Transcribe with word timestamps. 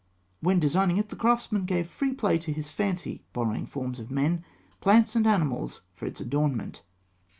When 0.39 0.57
designing 0.59 0.97
it, 0.97 1.09
the 1.09 1.15
craftsman 1.15 1.65
gave 1.65 1.87
free 1.87 2.13
play 2.15 2.39
to 2.39 2.51
his 2.51 2.71
fancy, 2.71 3.23
borrowing 3.33 3.67
forms 3.67 3.99
of 3.99 4.09
men, 4.09 4.43
plants, 4.79 5.15
and 5.15 5.27
animals 5.27 5.83
for 5.93 6.07
its 6.07 6.19
adornment. 6.19 6.81